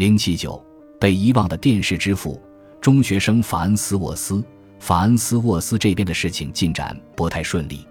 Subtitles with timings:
[0.00, 0.58] 零七九，
[0.98, 2.40] 被遗忘的电视之父，
[2.80, 4.42] 中学生法恩斯沃斯。
[4.78, 7.86] 法恩斯沃斯这边的事情进展不太顺利。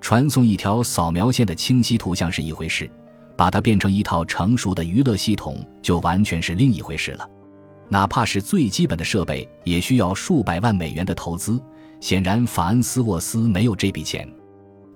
[0.00, 2.90] 传送一条扫描线的清晰图像是一回事，
[3.36, 7.30] 把它变成一套成熟的娱乐系统就完全是另一回事了。
[7.88, 11.62] 哪怕是最基本的设备，也需要数百万美元的投资。
[12.00, 14.28] 显然，法恩斯沃斯没有这笔钱。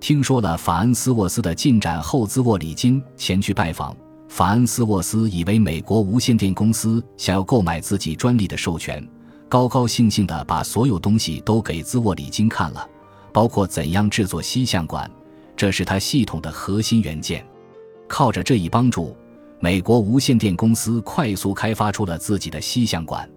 [0.01, 3.95] 听说了法恩斯沃斯的进展后，兹沃里金前去拜访。
[4.29, 9.05] 法恩斯沃斯以为美国无线电公司想要购买自己专利的授权，
[9.49, 12.87] 高高兴兴地把所有东西都给兹沃里金看了，
[13.33, 15.09] 包括怎样制作吸像管，
[15.57, 17.43] 这是他系统的核心元件。
[18.07, 19.17] 靠着这一帮助，
[19.59, 23.27] 美国无线电公司快速开发出了自己的吸像管。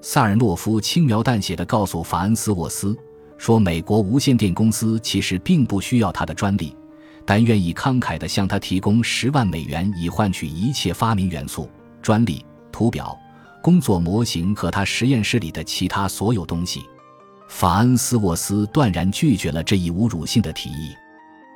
[0.00, 2.96] 萨尔诺夫轻描淡写地告诉法恩斯沃斯。
[3.36, 6.74] 说美国无线电公司其实并不需要他的专利，
[7.28, 11.68] 但愿意慷慨地向他提供十万美元，以换取一切发明元素、
[12.00, 12.42] 专利、
[12.72, 13.14] 图表、
[13.62, 16.80] 工作模型和他实验室里的其他所有东西。
[17.46, 20.94] 法恩斯沃斯断然拒绝了这一侮辱性的提议，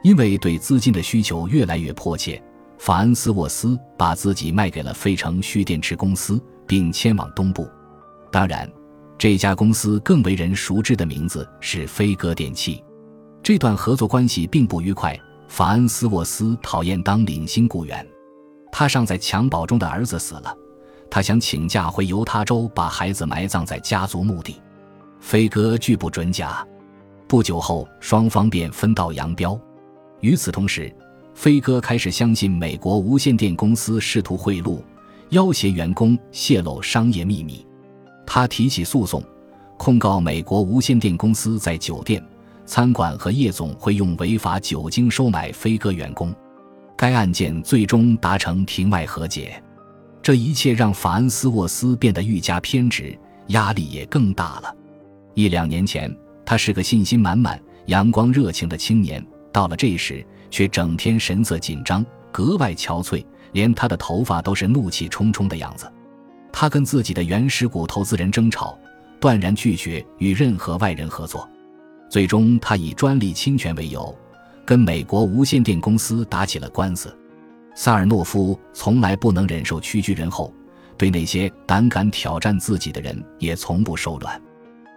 [0.02, 2.42] 因为对资金的需求越来越迫切。
[2.76, 7.66] 法恩斯沃斯把自己卖给了费城蓄电池公司，并迁往东部。
[8.30, 8.70] 当然。
[9.18, 12.82] 这家公司更为人熟知的名字是飞鸽电器。
[13.40, 15.16] 这段合作关系并不愉快。
[15.52, 18.06] 法恩斯沃斯讨厌当领薪雇员。
[18.72, 20.56] 他尚在襁褓中的儿子死了，
[21.10, 24.56] 他想请假回犹他州把孩子埋葬在家族墓地。
[25.20, 26.66] 飞哥拒不准假。
[27.28, 29.60] 不久后，双方便分道扬镳。
[30.20, 30.90] 与此同时，
[31.34, 34.82] 飞哥开始相信美国无线电公司试图贿赂、
[35.28, 37.62] 要挟员工泄露商业秘密。
[38.26, 39.22] 他提起诉讼，
[39.76, 42.24] 控告美国无线电公司在酒店、
[42.72, 46.34] 餐馆和夜总会用违法酒精收买飞鸽员工。
[46.96, 49.62] 该案件最终达成庭外和解。
[50.22, 53.14] 这一切让法恩斯沃斯变得愈加偏执，
[53.48, 54.74] 压力也更大了。
[55.34, 56.10] 一两年前，
[56.46, 59.22] 他是个信心满满、阳光热情的青年，
[59.52, 63.22] 到了这时，却整天神色紧张，格外憔悴，
[63.52, 65.92] 连他的头发都是怒气冲冲的样子。
[66.50, 68.78] 他跟自己的原始股投资人争吵，
[69.20, 71.46] 断然拒绝与任何外人合作。
[72.12, 74.14] 最终，他以专利侵权为由，
[74.66, 77.10] 跟美国无线电公司打起了官司。
[77.74, 80.52] 萨尔诺夫从来不能忍受屈居人后，
[80.98, 84.38] 对那些胆敢挑战自己的人也从不手软。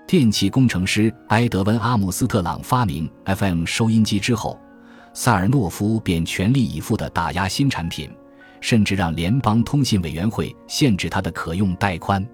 [0.05, 4.59] 电气工程师埃德温·阿姆斯特朗发明 FM 收音机之后，
[5.13, 8.09] 萨尔诺夫便全力以赴地打压新产品。
[8.59, 12.27] 甚至让联邦通信委员会限制他的可用带宽。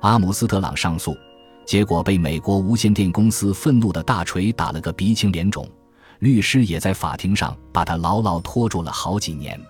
[0.00, 1.14] 阿姆斯特朗上诉，
[1.66, 5.68] 结果被美国无线电公司愤怒的大锤打了个鼻青脸肿，
[6.18, 9.60] 律师也在法庭上把他牢牢拖住了好几年。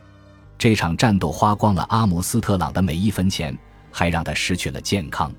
[0.59, 3.57] 这场战斗花光了阿姆斯特朗的每一分钱，
[3.91, 5.33] 还让他失去了健康。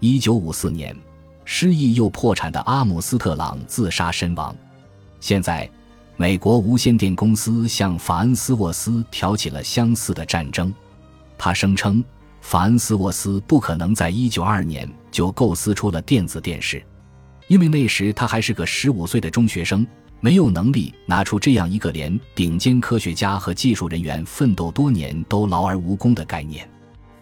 [0.00, 0.96] 一九五四年，
[1.44, 4.54] 失忆又破产的阿姆斯特朗自杀身亡。
[5.20, 5.68] 现在。
[6.18, 10.72] 美国无线电公司向法恩斯沃斯挑起了相似的战争。
[11.36, 12.02] 他声称，
[12.40, 16.84] 法恩斯沃斯不可能在一九二二年就构思出了电子电视，
[17.48, 19.86] 因为那时他还是个十五岁的中学生，
[20.20, 26.68] 没有能力拿出这样一个连顶尖科学家和技术人员奋斗多年都劳而无功的概念。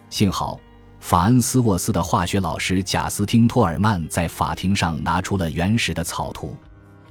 [0.09, 0.59] 幸好，
[0.99, 6.53] 法恩斯沃斯的化学老师贾斯汀·托尔曼在法庭上拿出了原始的草图。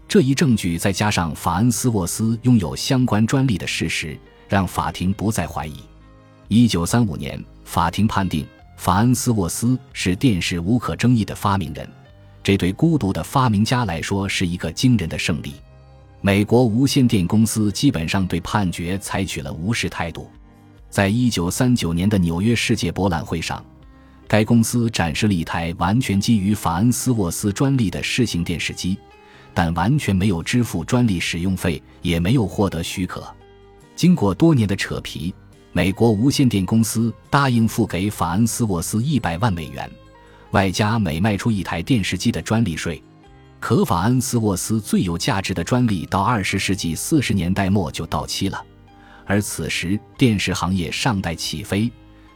[0.06, 4.19] 这一证据再加上法恩斯沃斯拥有相关专利的事实，
[4.50, 5.77] 让法庭不再怀疑。
[6.49, 8.47] 一九三五年，法庭判定
[8.77, 11.89] 法恩斯沃斯是电视无可争议的发明人，
[12.43, 15.55] 这对孤独的发明家来说是一个惊人的胜利。
[16.21, 20.31] 美国无线电公司基本上对判决采取了无视态度。
[20.91, 23.65] 在一九三九年的纽约世界博览会上，
[24.27, 28.97] 该公司展示了一台完全基于法恩斯沃斯专利的试行电视机。
[29.56, 33.25] 但完全没有支付专利使用费，也没有获得许可。
[33.95, 35.33] 经过多年的扯皮，
[35.77, 39.91] 美国无线电公司答应付给法恩斯沃斯一百万美元，
[40.53, 43.03] 外加每卖出一台电视机的专利税。
[43.59, 48.65] 可法恩斯沃斯最有价值的专利到二十世纪四十年代末就到期了，
[49.26, 51.91] 而此时电视行业尚待起飞，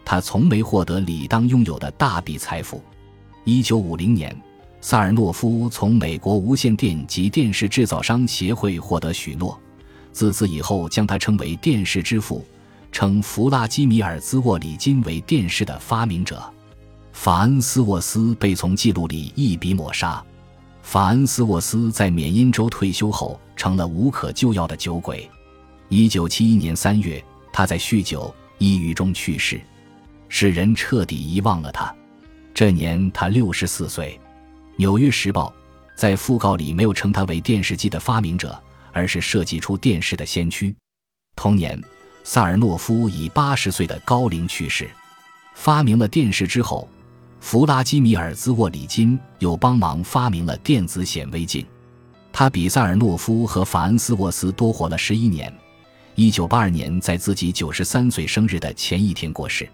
[0.05, 2.83] 他从没获得理当拥有的大笔财富。
[3.45, 4.37] 一九五零年。
[4.81, 9.61] 萨尔诺夫从美国无线电及电视制造商协会获得许诺，
[10.13, 12.45] 自此以后将他称为“电视之父”，
[12.91, 16.43] 称弗拉基米尔·兹沃里金为电视的发明者。
[17.13, 20.25] 法恩斯沃斯被从记录里一笔抹杀。
[20.83, 25.29] 法恩斯沃斯在缅因州退休后成了无可救药的酒鬼。
[25.89, 29.61] 一九七一年三月，他在酗酒、抑郁中去世。
[30.29, 31.95] 使人彻底遗忘了他。
[32.53, 34.19] 这年他六十四岁，
[34.77, 35.53] 《纽约时报》
[35.99, 38.63] 在讣告里没有称他为电视机的发明者，
[38.93, 40.75] 而是设计出电视的先驱。
[41.35, 41.81] 同年，
[42.31, 44.87] 萨尔诺夫以八十岁的高龄去世。
[45.55, 46.87] 发明了电视之后，
[47.41, 51.65] 弗拉基米尔·兹沃里金又帮忙发明了电子显微镜。
[52.31, 55.51] 他比萨尔诺夫和法恩斯沃斯多活了十一年。
[56.17, 59.67] 一九八二年，在自己九十三岁生日的前一天过世。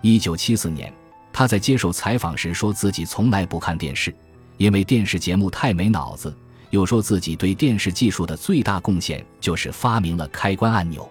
[0.00, 0.94] 一九七四年。
[1.32, 4.14] 他在接受采访时说自己从来不看电视，
[4.56, 6.32] 因为电视节目太没脑子。
[6.70, 11.10] 又说自己对电视技术的最大贡献就是发明了开关按钮。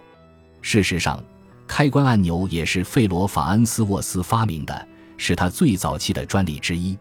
[0.70, 1.18] 事实上，
[1.66, 4.86] 开关按钮也是费罗·法恩斯沃斯发明的，
[5.16, 6.94] 是他最早期的专利之一。